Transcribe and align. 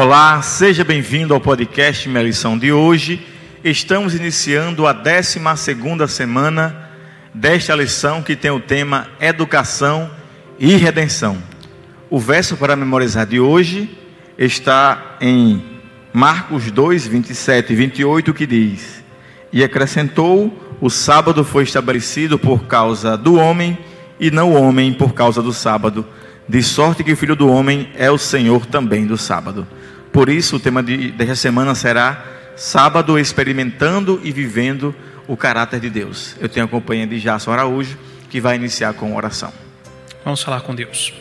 Olá, 0.00 0.40
seja 0.42 0.84
bem-vindo 0.84 1.34
ao 1.34 1.40
podcast 1.40 2.08
Minha 2.08 2.22
Lição 2.22 2.56
de 2.56 2.70
hoje. 2.70 3.26
Estamos 3.64 4.14
iniciando 4.14 4.86
a 4.86 4.92
12 4.92 5.40
semana 6.06 6.88
desta 7.34 7.74
lição 7.74 8.22
que 8.22 8.36
tem 8.36 8.52
o 8.52 8.60
tema 8.60 9.08
Educação 9.20 10.08
e 10.56 10.76
Redenção. 10.76 11.42
O 12.08 12.20
verso 12.20 12.56
para 12.56 12.76
memorizar 12.76 13.26
de 13.26 13.40
hoje 13.40 13.90
está 14.38 15.16
em 15.20 15.64
Marcos 16.12 16.70
2, 16.70 17.08
27 17.08 17.72
e 17.72 17.76
28, 17.76 18.32
que 18.32 18.46
diz: 18.46 19.02
E 19.52 19.64
acrescentou: 19.64 20.76
O 20.80 20.88
sábado 20.88 21.42
foi 21.44 21.64
estabelecido 21.64 22.38
por 22.38 22.66
causa 22.66 23.16
do 23.16 23.34
homem, 23.34 23.76
e 24.20 24.30
não 24.30 24.52
o 24.52 24.62
homem 24.62 24.92
por 24.92 25.12
causa 25.12 25.42
do 25.42 25.52
sábado, 25.52 26.06
de 26.48 26.62
sorte 26.62 27.02
que 27.02 27.12
o 27.14 27.16
filho 27.16 27.34
do 27.34 27.48
homem 27.48 27.90
é 27.96 28.08
o 28.08 28.16
Senhor 28.16 28.64
também 28.64 29.04
do 29.04 29.18
sábado. 29.18 29.66
Por 30.12 30.28
isso, 30.28 30.56
o 30.56 30.60
tema 30.60 30.82
de, 30.82 31.12
desta 31.12 31.36
semana 31.36 31.74
será 31.74 32.24
Sábado 32.58 33.16
experimentando 33.16 34.20
e 34.24 34.32
vivendo 34.32 34.92
o 35.28 35.36
caráter 35.36 35.78
de 35.78 35.88
Deus. 35.88 36.34
Eu 36.40 36.48
tenho 36.48 36.66
a 36.66 36.68
companhia 36.68 37.06
de 37.06 37.20
Jason 37.20 37.52
Araújo, 37.52 37.96
que 38.28 38.40
vai 38.40 38.56
iniciar 38.56 38.94
com 38.94 39.14
oração. 39.14 39.52
Vamos 40.24 40.42
falar 40.42 40.62
com 40.62 40.74
Deus. 40.74 41.14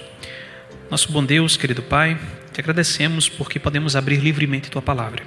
Nosso 0.89 1.11
bom 1.11 1.23
Deus, 1.23 1.55
querido 1.55 1.83
Pai, 1.83 2.17
te 2.51 2.59
agradecemos 2.59 3.29
porque 3.29 3.59
podemos 3.59 3.95
abrir 3.95 4.17
livremente 4.17 4.71
tua 4.71 4.81
palavra. 4.81 5.21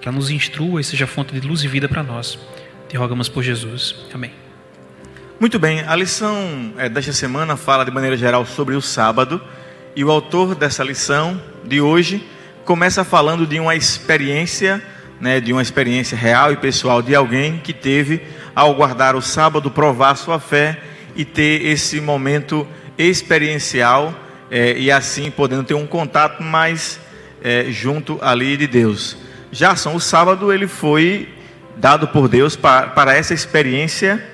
Que 0.00 0.06
ela 0.06 0.16
nos 0.16 0.30
instrua 0.30 0.80
e 0.80 0.84
seja 0.84 1.04
fonte 1.04 1.34
de 1.34 1.44
luz 1.44 1.64
e 1.64 1.68
vida 1.68 1.88
para 1.88 2.04
nós. 2.04 2.38
Te 2.88 2.96
rogamos 2.96 3.28
por 3.28 3.42
Jesus. 3.42 3.96
Amém. 4.14 4.30
Muito 5.40 5.58
bem, 5.58 5.80
a 5.80 5.96
lição 5.96 6.74
é, 6.78 6.88
desta 6.88 7.12
semana 7.12 7.56
fala 7.56 7.84
de 7.84 7.90
maneira 7.90 8.16
geral 8.16 8.46
sobre 8.46 8.76
o 8.76 8.80
sábado. 8.80 9.42
E 9.96 10.04
o 10.04 10.12
autor 10.12 10.54
dessa 10.54 10.84
lição 10.84 11.42
de 11.64 11.80
hoje 11.80 12.24
começa 12.70 13.02
falando 13.02 13.48
de 13.48 13.58
uma 13.58 13.74
experiência, 13.74 14.80
né, 15.20 15.40
de 15.40 15.52
uma 15.52 15.60
experiência 15.60 16.16
real 16.16 16.52
e 16.52 16.56
pessoal 16.56 17.02
de 17.02 17.16
alguém 17.16 17.58
que 17.58 17.72
teve, 17.72 18.22
ao 18.54 18.72
guardar 18.76 19.16
o 19.16 19.20
sábado, 19.20 19.72
provar 19.72 20.14
sua 20.14 20.38
fé 20.38 20.78
e 21.16 21.24
ter 21.24 21.66
esse 21.66 22.00
momento 22.00 22.64
experiencial 22.96 24.14
é, 24.52 24.78
e 24.78 24.88
assim 24.88 25.32
podendo 25.32 25.64
ter 25.64 25.74
um 25.74 25.84
contato 25.84 26.44
mais 26.44 27.00
é, 27.42 27.64
junto 27.70 28.20
ali 28.22 28.56
de 28.56 28.68
Deus. 28.68 29.16
São 29.76 29.96
o 29.96 30.00
sábado 30.00 30.52
ele 30.52 30.68
foi 30.68 31.28
dado 31.76 32.06
por 32.06 32.28
Deus 32.28 32.54
para, 32.54 32.86
para 32.86 33.16
essa 33.16 33.34
experiência 33.34 34.24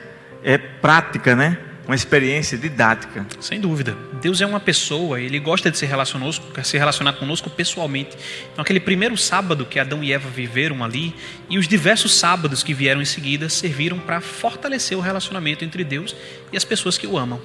é, 0.44 0.58
prática, 0.58 1.34
né? 1.34 1.56
Uma 1.86 1.94
experiência 1.94 2.58
didática. 2.58 3.24
Sem 3.40 3.60
dúvida. 3.60 3.96
Deus 4.20 4.40
é 4.40 4.46
uma 4.46 4.58
pessoa, 4.58 5.20
ele 5.20 5.38
gosta 5.38 5.70
de 5.70 5.78
se 5.78 5.86
relacionar, 5.86 6.32
se 6.64 6.76
relacionar 6.76 7.12
conosco 7.14 7.48
pessoalmente. 7.48 8.16
Então, 8.52 8.62
aquele 8.62 8.80
primeiro 8.80 9.16
sábado 9.16 9.64
que 9.64 9.78
Adão 9.78 10.02
e 10.02 10.12
Eva 10.12 10.28
viveram 10.28 10.82
ali, 10.82 11.14
e 11.48 11.58
os 11.58 11.68
diversos 11.68 12.14
sábados 12.14 12.62
que 12.62 12.74
vieram 12.74 13.00
em 13.00 13.04
seguida, 13.04 13.48
serviram 13.48 13.98
para 13.98 14.20
fortalecer 14.20 14.98
o 14.98 15.00
relacionamento 15.00 15.64
entre 15.64 15.84
Deus 15.84 16.14
e 16.52 16.56
as 16.56 16.64
pessoas 16.64 16.98
que 16.98 17.06
o 17.06 17.16
amam. 17.16 17.40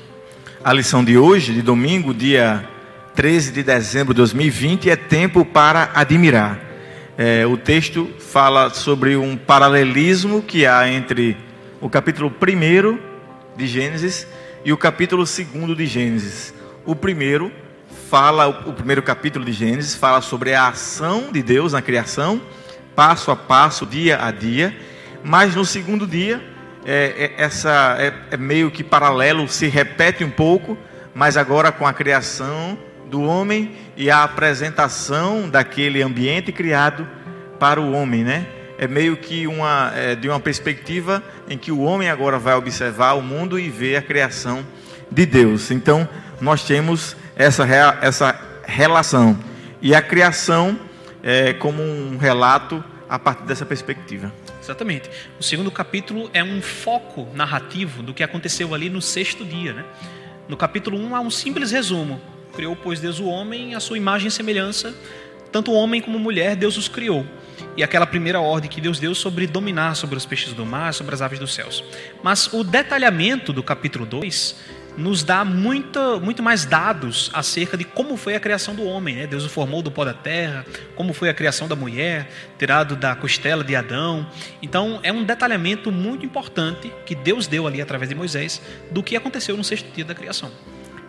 A 0.64 0.74
lição 0.74 1.04
de 1.04 1.18
hoje, 1.18 1.54
de 1.54 1.62
domingo, 1.62 2.14
dia 2.14 2.68
13 3.16 3.52
de 3.52 3.62
dezembro 3.62 4.14
de 4.14 4.18
2020, 4.18 4.90
é 4.90 4.96
tempo 4.96 5.46
para 5.46 5.92
admirar. 5.94 6.60
É, 7.18 7.46
o 7.46 7.58
texto 7.58 8.10
fala 8.20 8.72
sobre 8.72 9.16
um 9.16 9.38
paralelismo 9.38 10.42
que 10.42 10.66
há 10.66 10.90
entre 10.90 11.38
o 11.80 11.90
capítulo 11.90 12.32
1 12.42 13.11
de 13.56 13.68
Gênesis 13.68 14.28
e 14.64 14.72
o 14.72 14.78
capítulo 14.78 15.24
2 15.24 15.78
de 15.78 15.86
Gênesis. 15.86 16.54
O 16.86 16.96
primeiro 16.96 17.52
fala, 18.10 18.48
o 18.48 18.74
primeiro 18.74 19.02
capítulo 19.02 19.46
de 19.46 19.52
Gênesis 19.52 19.96
fala 19.96 20.22
sobre 20.22 20.54
a 20.54 20.68
ação 20.68 21.32
de 21.32 21.42
Deus 21.42 21.74
na 21.74 21.82
criação, 21.82 22.42
passo 22.96 23.32
a 23.32 23.36
passo, 23.36 23.86
dia 23.86 24.24
a 24.24 24.32
dia, 24.32 24.76
mas 25.24 25.56
no 25.56 25.66
segundo 25.66 26.08
dia, 26.08 26.42
é, 26.86 27.34
é, 27.38 27.44
essa 27.44 27.96
é, 28.00 28.14
é 28.32 28.38
meio 28.38 28.72
que 28.72 28.84
paralelo, 28.84 29.48
se 29.48 29.68
repete 29.68 30.24
um 30.24 30.32
pouco, 30.32 30.78
mas 31.14 31.38
agora 31.38 31.72
com 31.72 31.86
a 31.86 31.94
criação 31.94 32.78
do 33.10 33.22
homem 33.22 33.72
e 33.96 34.10
a 34.10 34.24
apresentação 34.24 35.50
daquele 35.50 36.02
ambiente 36.02 36.52
criado 36.52 37.08
para 37.60 37.80
o 37.80 37.92
homem, 37.92 38.24
né? 38.24 38.48
é 38.82 38.88
meio 38.88 39.16
que 39.16 39.46
uma, 39.46 39.92
é, 39.96 40.16
de 40.16 40.28
uma 40.28 40.40
perspectiva 40.40 41.24
em 41.52 41.58
que 41.58 41.72
o 41.72 41.82
homem 41.82 42.10
agora 42.10 42.40
vai 42.40 42.56
observar 42.56 43.14
o 43.14 43.22
mundo 43.22 43.60
e 43.60 43.70
ver 43.70 43.98
a 43.98 44.02
criação 44.02 44.66
de 45.12 45.26
Deus. 45.26 45.70
Então, 45.70 46.08
nós 46.40 46.64
temos 46.64 47.16
essa, 47.36 47.66
essa 48.02 48.40
relação. 48.64 49.38
E 49.82 49.94
a 49.94 50.02
criação 50.02 50.80
é 51.22 51.54
como 51.54 51.84
um 51.84 52.18
relato 52.18 52.84
a 53.10 53.20
partir 53.20 53.44
dessa 53.44 53.66
perspectiva. 53.66 54.32
Exatamente. 54.62 55.10
O 55.38 55.44
segundo 55.44 55.70
capítulo 55.70 56.30
é 56.34 56.42
um 56.42 56.62
foco 56.62 57.28
narrativo 57.34 58.02
do 58.02 58.14
que 58.14 58.24
aconteceu 58.24 58.74
ali 58.74 58.90
no 58.90 59.02
sexto 59.02 59.44
dia. 59.44 59.74
Né? 59.74 59.84
No 60.48 60.56
capítulo 60.56 60.98
1 60.98 61.06
um, 61.06 61.16
há 61.16 61.20
um 61.20 61.30
simples 61.30 61.72
resumo. 61.72 62.22
Criou, 62.56 62.76
pois, 62.76 63.00
Deus 63.00 63.20
o 63.20 63.26
homem, 63.26 63.76
a 63.76 63.80
sua 63.80 63.98
imagem 63.98 64.30
e 64.30 64.32
semelhança. 64.32 64.96
Tanto 65.52 65.72
homem 65.74 66.02
como 66.02 66.18
mulher, 66.18 66.56
Deus 66.56 66.78
os 66.78 66.88
criou 66.88 67.26
e 67.76 67.84
aquela 67.84 68.06
primeira 68.06 68.40
ordem 68.40 68.70
que 68.70 68.82
Deus 68.82 69.00
deu 69.00 69.16
sobre 69.16 69.48
dominar 69.48 69.96
sobre 69.96 70.18
os 70.18 70.26
peixes 70.26 70.54
do 70.54 70.66
mar, 70.66 70.94
sobre 70.94 71.14
as 71.16 71.22
aves 71.22 71.40
dos 71.40 71.54
céus. 71.54 71.84
Mas 72.24 72.52
o 72.52 72.64
detalhamento 72.64 73.54
do 73.54 73.64
capítulo 73.64 74.06
2 74.06 74.82
nos 74.98 75.24
dá 75.24 75.46
muito, 75.46 76.20
muito 76.22 76.44
mais 76.44 76.66
dados 76.66 77.32
acerca 77.34 77.78
de 77.78 77.86
como 77.86 78.18
foi 78.18 78.36
a 78.36 78.40
criação 78.40 78.76
do 78.76 78.84
homem. 78.84 79.16
Né? 79.16 79.28
Deus 79.28 79.46
o 79.46 79.50
formou 79.50 79.82
do 79.82 79.90
pó 79.90 80.04
da 80.04 80.14
terra, 80.14 80.66
como 80.96 81.14
foi 81.14 81.30
a 81.30 81.34
criação 81.34 81.68
da 81.68 81.76
mulher, 81.76 82.30
tirado 82.58 82.96
da 82.96 83.16
costela 83.16 83.64
de 83.64 83.74
Adão. 83.74 84.28
Então, 84.62 85.00
é 85.02 85.12
um 85.12 85.24
detalhamento 85.24 85.92
muito 85.92 86.26
importante 86.26 86.92
que 87.06 87.16
Deus 87.16 87.48
deu 87.48 87.68
ali 87.68 87.82
através 87.82 88.10
de 88.10 88.16
Moisés 88.16 88.62
do 88.92 89.02
que 89.02 89.16
aconteceu 89.16 89.56
no 89.56 89.64
sexto 89.64 89.90
dia 89.94 90.04
da 90.04 90.14
criação. 90.14 90.52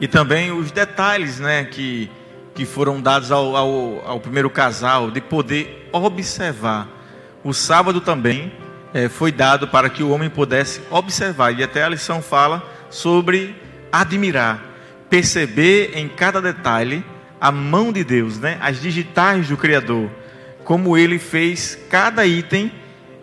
E 0.01 0.07
também 0.07 0.53
os 0.53 0.71
detalhes 0.71 1.41
né, 1.41 1.65
que 1.65 2.11
que 2.55 2.67
foram 2.67 3.01
dados 3.01 3.33
ao, 3.33 3.57
ao, 3.57 4.03
ao 4.07 4.21
primeiro 4.21 4.51
casal 4.51 5.11
de 5.11 5.21
poder 5.21 5.89
observar. 5.93 6.89
O 7.43 7.53
sábado 7.53 8.01
também 8.01 8.53
é, 8.93 9.09
foi 9.09 9.33
dado 9.33 9.69
para 9.69 9.89
que 9.89 10.03
o 10.03 10.11
homem 10.11 10.29
pudesse 10.29 10.81
observar, 10.91 11.59
e 11.59 11.63
até 11.63 11.83
a 11.83 11.89
lição 11.89 12.21
fala 12.21 12.63
sobre 12.91 13.57
admirar, 13.91 14.63
perceber 15.09 15.93
em 15.95 16.09
cada 16.09 16.41
detalhe 16.41 17.05
a 17.41 17.51
mão 17.51 17.93
de 17.93 18.05
Deus, 18.05 18.39
né? 18.39 18.59
as 18.61 18.81
digitais 18.81 19.49
do 19.49 19.57
Criador, 19.57 20.11
como 20.65 20.97
ele 20.97 21.19
fez 21.19 21.77
cada 21.91 22.25
item 22.25 22.71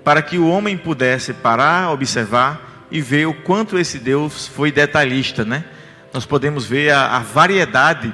para 0.04 0.22
que 0.22 0.38
o 0.38 0.50
homem 0.50 0.76
pudesse 0.76 1.34
parar, 1.34 1.92
observar 1.92 2.88
e 2.92 3.00
ver 3.00 3.28
o 3.28 3.34
quanto 3.34 3.78
esse 3.78 4.00
Deus 4.00 4.48
foi 4.48 4.72
detalhista. 4.72 5.46
Né? 5.46 5.64
Nós 6.12 6.26
podemos 6.26 6.66
ver 6.66 6.90
a, 6.92 7.16
a 7.16 7.20
variedade 7.20 8.14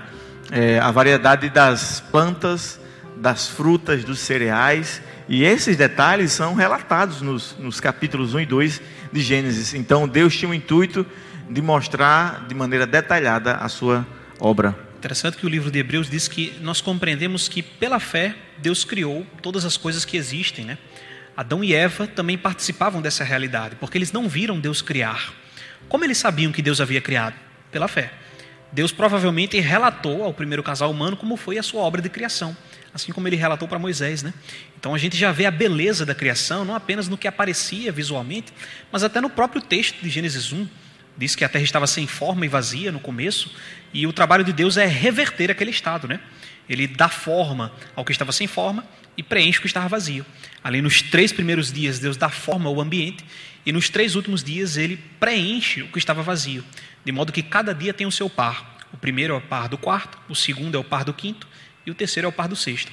é, 0.52 0.80
a 0.80 0.92
variedade 0.92 1.50
das 1.50 2.02
plantas, 2.12 2.80
das 3.18 3.48
frutas, 3.48 4.04
dos 4.04 4.20
cereais, 4.20 5.02
e 5.28 5.44
esses 5.44 5.76
detalhes 5.76 6.32
são 6.32 6.54
relatados 6.54 7.22
nos, 7.22 7.56
nos 7.58 7.80
capítulos 7.80 8.34
1 8.34 8.42
e 8.42 8.46
2 8.46 8.82
de 9.12 9.22
Gênesis. 9.22 9.74
Então 9.74 10.08
Deus 10.08 10.36
tinha 10.36 10.50
o 10.50 10.54
intuito 10.54 11.06
de 11.50 11.62
mostrar 11.62 12.46
de 12.48 12.54
maneira 12.54 12.86
detalhada 12.86 13.56
a 13.56 13.70
sua 13.70 14.06
obra. 14.40 14.76
Interessante 14.98 15.38
que 15.38 15.46
o 15.46 15.50
livro 15.50 15.72
de 15.72 15.80
Hebreus 15.80 16.10
diz 16.10 16.28
que 16.28 16.58
nós 16.62 16.82
compreendemos 16.82 17.48
que 17.48 17.62
pela 17.62 18.00
fé 18.00 18.36
Deus 18.58 18.84
criou 18.84 19.26
todas 19.42 19.66
as 19.66 19.78
coisas 19.78 20.06
que 20.06 20.18
existem, 20.18 20.66
né? 20.66 20.78
Adão 21.38 21.64
e 21.64 21.74
Eva 21.74 22.08
também 22.08 22.38
participavam 22.38 23.02
dessa 23.02 23.24
realidade, 23.24 23.76
porque 23.76 23.98
eles 23.98 24.12
não 24.12 24.30
viram 24.30 24.60
Deus 24.60 24.82
criar. 24.82 25.34
Como 25.90 26.03
eles 26.03 26.18
sabiam 26.18 26.52
que 26.52 26.62
Deus 26.62 26.80
havia 26.80 27.02
criado? 27.02 27.36
Pela 27.72 27.88
fé. 27.88 28.14
Deus 28.76 28.92
provavelmente 28.92 29.58
relatou 29.58 30.22
ao 30.22 30.34
primeiro 30.34 30.62
casal 30.62 30.92
humano 30.92 31.16
como 31.16 31.38
foi 31.38 31.58
a 31.58 31.64
sua 31.64 31.82
obra 31.82 32.02
de 32.02 32.10
criação, 32.10 32.56
assim 32.94 33.14
como 33.14 33.26
ele 33.26 33.38
relatou 33.38 33.70
para 33.70 33.80
Moisés, 33.80 34.22
né? 34.22 34.34
Então 34.78 34.94
a 34.94 34.98
gente 34.98 35.16
já 35.16 35.32
vê 35.32 35.46
a 35.46 35.52
beleza 35.52 36.06
da 36.06 36.14
criação, 36.14 36.66
não 36.66 36.76
apenas 36.76 37.08
no 37.08 37.18
que 37.18 37.26
aparecia 37.26 37.90
visualmente, 37.90 38.52
mas 38.92 39.02
até 39.02 39.22
no 39.22 39.30
próprio 39.30 39.62
texto 39.62 40.02
de 40.02 40.10
Gênesis 40.10 40.52
1. 40.52 40.68
Diz 41.17 41.35
que 41.35 41.46
a 41.46 41.50
terra 41.50 41.64
estava 41.64 41.88
sem 41.88 42.08
forma 42.08 42.46
e 42.46 42.50
vazia 42.50 42.91
no 42.91 43.00
começo, 43.00 43.52
e 43.94 44.06
o 44.06 44.14
trabalho 44.14 44.44
de 44.44 44.52
Deus 44.52 44.78
é 44.78 44.85
reverter 44.85 45.50
aquele 45.50 45.72
estado, 45.72 46.08
né? 46.08 46.20
Ele 46.67 46.88
dá 46.88 47.08
forma 47.08 47.72
ao 47.96 48.03
que 48.03 48.12
estava 48.12 48.32
sem 48.32 48.47
forma 48.47 48.85
e 49.16 49.23
preenche 49.23 49.59
o 49.59 49.62
que 49.62 49.67
estava 49.67 49.88
vazio. 49.88 50.26
Ali 50.64 50.82
nos 50.82 51.02
três 51.02 51.32
primeiros 51.32 51.72
dias, 51.72 52.00
Deus 52.00 52.17
dá 52.17 52.29
forma 52.29 52.70
ao 52.70 52.82
ambiente, 52.82 53.23
e 53.66 53.72
nos 53.72 53.90
três 53.90 54.16
últimos 54.16 54.44
dias, 54.44 54.78
ele 54.78 54.97
preenche 55.20 55.82
o 55.82 55.88
que 55.88 55.97
estava 55.97 56.22
vazio 56.22 56.64
de 57.06 57.12
modo 57.12 57.32
que 57.32 57.44
cada 57.44 57.73
dia 57.73 57.94
tem 57.94 58.08
o 58.08 58.12
seu 58.12 58.28
par. 58.28 58.79
O 58.91 58.97
primeiro 58.97 59.35
é 59.35 59.38
o 59.38 59.41
par 59.41 59.70
do 59.70 59.78
quarto, 59.78 60.17
o 60.28 60.35
segundo 60.35 60.76
é 60.76 60.79
o 60.79 60.84
par 60.84 61.06
do 61.06 61.14
quinto 61.14 61.47
e 61.85 61.91
o 61.91 61.96
terceiro 61.96 62.26
é 62.26 62.29
o 62.29 62.34
par 62.34 62.47
do 62.47 62.56
sexto. 62.56 62.91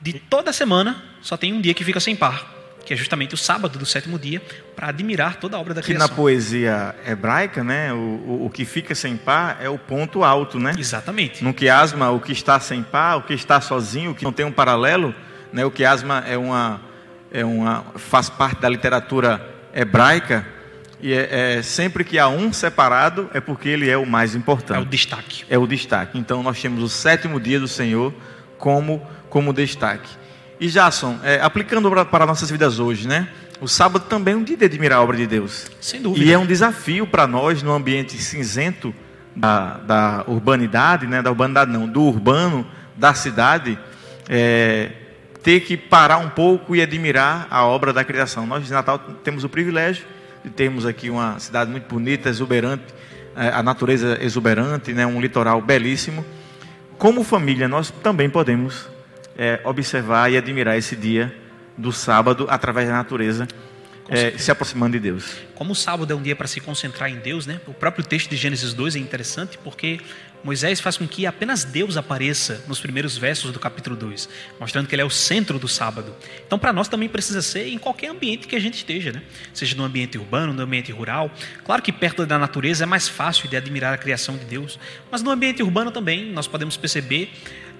De 0.00 0.12
toda 0.12 0.52
semana, 0.52 1.02
só 1.20 1.36
tem 1.36 1.52
um 1.52 1.60
dia 1.60 1.74
que 1.74 1.84
fica 1.84 1.98
sem 1.98 2.14
par, 2.14 2.54
que 2.88 2.94
é 2.94 2.96
justamente 2.96 3.34
o 3.34 3.36
sábado 3.36 3.78
do 3.78 3.84
sétimo 3.84 4.18
dia, 4.18 4.40
para 4.74 4.88
admirar 4.88 5.36
toda 5.36 5.58
a 5.58 5.60
obra 5.60 5.74
da 5.74 5.82
que 5.82 5.88
criação. 5.88 6.08
na 6.08 6.14
poesia 6.14 6.94
hebraica, 7.06 7.62
né, 7.62 7.92
o, 7.92 7.96
o, 7.96 8.46
o 8.46 8.50
que 8.50 8.64
fica 8.64 8.94
sem 8.94 9.14
par 9.14 9.58
é 9.60 9.68
o 9.68 9.78
ponto 9.78 10.24
alto, 10.24 10.58
né? 10.58 10.72
Exatamente. 10.78 11.44
No 11.44 11.52
quiasma, 11.52 12.10
o 12.10 12.18
que 12.18 12.32
está 12.32 12.58
sem 12.58 12.82
par, 12.82 13.18
o 13.18 13.22
que 13.24 13.34
está 13.34 13.60
sozinho, 13.60 14.12
o 14.12 14.14
que 14.14 14.24
não 14.24 14.32
tem 14.32 14.46
um 14.46 14.50
paralelo, 14.50 15.14
né? 15.52 15.66
O 15.66 15.70
quiasma 15.70 16.24
é 16.26 16.38
uma, 16.38 16.80
é 17.30 17.44
uma 17.44 17.84
faz 17.96 18.30
parte 18.30 18.62
da 18.62 18.70
literatura 18.70 19.46
hebraica 19.74 20.46
e 20.98 21.12
é, 21.12 21.58
é, 21.58 21.62
sempre 21.62 22.04
que 22.04 22.18
há 22.18 22.26
um 22.28 22.54
separado 22.54 23.28
é 23.34 23.40
porque 23.40 23.68
ele 23.68 23.90
é 23.90 23.98
o 23.98 24.06
mais 24.06 24.34
importante. 24.34 24.78
É 24.78 24.80
o 24.80 24.86
destaque. 24.86 25.44
É 25.50 25.58
o 25.58 25.66
destaque. 25.66 26.18
Então 26.18 26.42
nós 26.42 26.58
temos 26.58 26.82
o 26.82 26.88
sétimo 26.88 27.38
dia 27.38 27.60
do 27.60 27.68
Senhor 27.68 28.14
como 28.56 29.06
como 29.28 29.52
destaque. 29.52 30.08
E 30.60 30.68
Jason, 30.68 31.18
é, 31.22 31.40
aplicando 31.40 31.90
para 32.06 32.26
nossas 32.26 32.50
vidas 32.50 32.78
hoje, 32.80 33.06
né? 33.06 33.28
O 33.60 33.68
sábado 33.68 34.04
também 34.08 34.34
é 34.34 34.36
um 34.36 34.42
dia 34.42 34.56
de 34.56 34.64
admirar 34.64 34.98
a 34.98 35.02
obra 35.02 35.16
de 35.16 35.26
Deus. 35.26 35.66
Sem 35.80 36.00
dúvida. 36.00 36.24
E 36.24 36.32
é 36.32 36.38
um 36.38 36.46
desafio 36.46 37.06
para 37.06 37.26
nós 37.26 37.62
no 37.62 37.72
ambiente 37.72 38.16
cinzento 38.16 38.94
da, 39.34 39.78
da 39.78 40.24
urbanidade, 40.26 41.06
né? 41.06 41.22
Da 41.22 41.30
urbanidade 41.30 41.70
não, 41.70 41.86
do 41.86 42.02
urbano, 42.02 42.66
da 42.96 43.14
cidade, 43.14 43.78
é, 44.28 44.90
ter 45.42 45.60
que 45.60 45.76
parar 45.76 46.18
um 46.18 46.28
pouco 46.28 46.74
e 46.74 46.82
admirar 46.82 47.46
a 47.50 47.64
obra 47.64 47.92
da 47.92 48.04
criação. 48.04 48.46
Nós 48.46 48.64
de 48.64 48.72
Natal 48.72 48.98
temos 49.22 49.44
o 49.44 49.48
privilégio 49.48 50.04
de 50.44 50.50
termos 50.50 50.84
aqui 50.86 51.08
uma 51.08 51.38
cidade 51.38 51.70
muito 51.70 51.88
bonita, 51.88 52.28
exuberante, 52.28 52.84
é, 53.36 53.48
a 53.48 53.62
natureza 53.62 54.18
exuberante, 54.20 54.92
né? 54.92 55.06
Um 55.06 55.20
litoral 55.20 55.60
belíssimo. 55.60 56.24
Como 56.96 57.22
família, 57.22 57.68
nós 57.68 57.92
também 58.02 58.28
podemos 58.28 58.88
é, 59.38 59.60
observar 59.64 60.30
e 60.30 60.36
admirar 60.36 60.76
esse 60.76 60.96
dia 60.96 61.34
do 61.76 61.92
sábado 61.92 62.46
através 62.50 62.88
da 62.88 62.94
natureza, 62.94 63.46
é, 64.08 64.36
se 64.36 64.50
aproximando 64.50 64.92
de 64.92 65.00
Deus. 65.00 65.36
Como 65.54 65.72
o 65.72 65.76
sábado 65.76 66.12
é 66.12 66.16
um 66.16 66.22
dia 66.22 66.34
para 66.34 66.48
se 66.48 66.60
concentrar 66.60 67.10
em 67.10 67.16
Deus, 67.16 67.46
né? 67.46 67.60
O 67.66 67.74
próprio 67.74 68.04
texto 68.04 68.30
de 68.30 68.36
Gênesis 68.36 68.72
2 68.72 68.96
é 68.96 68.98
interessante 68.98 69.58
porque 69.58 70.00
Moisés 70.42 70.80
faz 70.80 70.96
com 70.96 71.06
que 71.06 71.26
apenas 71.26 71.64
Deus 71.64 71.96
apareça 71.96 72.64
nos 72.66 72.80
primeiros 72.80 73.18
versos 73.18 73.52
do 73.52 73.58
capítulo 73.58 73.96
2, 73.96 74.28
mostrando 74.58 74.86
que 74.86 74.94
ele 74.94 75.02
é 75.02 75.04
o 75.04 75.10
centro 75.10 75.58
do 75.58 75.68
sábado. 75.68 76.14
Então, 76.46 76.58
para 76.58 76.72
nós 76.72 76.88
também 76.88 77.08
precisa 77.08 77.42
ser 77.42 77.68
em 77.68 77.78
qualquer 77.78 78.10
ambiente 78.10 78.46
que 78.46 78.56
a 78.56 78.60
gente 78.60 78.74
esteja, 78.74 79.12
né? 79.12 79.22
Seja 79.52 79.76
no 79.76 79.84
ambiente 79.84 80.16
urbano, 80.16 80.52
no 80.52 80.62
ambiente 80.62 80.90
rural. 80.90 81.30
Claro 81.64 81.82
que 81.82 81.92
perto 81.92 82.24
da 82.24 82.38
natureza 82.38 82.84
é 82.84 82.86
mais 82.86 83.08
fácil 83.08 83.48
de 83.48 83.56
admirar 83.56 83.92
a 83.92 83.98
criação 83.98 84.36
de 84.36 84.44
Deus, 84.44 84.78
mas 85.10 85.22
no 85.22 85.30
ambiente 85.30 85.62
urbano 85.62 85.90
também 85.90 86.32
nós 86.32 86.46
podemos 86.46 86.76
perceber 86.76 87.30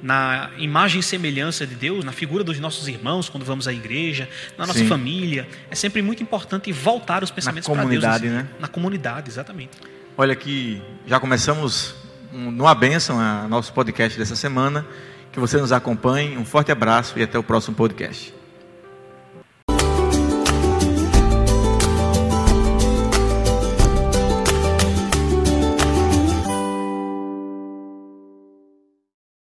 na 0.03 0.50
imagem 0.59 1.00
e 1.00 1.03
semelhança 1.03 1.67
de 1.67 1.75
Deus, 1.75 2.05
na 2.05 2.12
figura 2.12 2.45
dos 2.45 2.59
nossos 2.61 2.87
irmãos 2.89 3.29
quando 3.29 3.45
vamos 3.45 3.67
à 3.67 3.73
igreja, 3.73 4.29
na 4.56 4.67
nossa 4.67 4.79
Sim. 4.79 4.87
família. 4.89 5.49
É 5.71 5.75
sempre 5.75 6.03
muito 6.03 6.23
importante 6.23 6.71
voltar 6.73 7.23
os 7.25 7.31
pensamentos 7.31 7.67
para 7.69 7.75
Deus. 7.85 7.87
comunidade, 8.03 8.27
assim. 8.27 8.37
né? 8.37 8.49
Na 8.61 8.69
comunidade, 8.69 9.29
exatamente. 9.31 9.73
Olha 10.17 10.35
que 10.37 10.81
já 11.06 11.19
começamos 11.21 11.95
um- 12.33 12.50
numa 12.50 12.75
bênção 12.75 13.19
a 13.21 13.47
nosso 13.49 13.73
podcast 13.73 14.19
dessa 14.19 14.37
semana. 14.37 14.87
Que 15.33 15.39
você 15.39 15.59
nos 15.59 15.73
acompanhe. 15.73 16.37
Um 16.39 16.45
forte 16.45 16.73
abraço 16.73 17.19
e 17.19 17.23
até 17.23 17.39
o 17.39 17.43
próximo 17.43 17.77
podcast. 17.77 18.33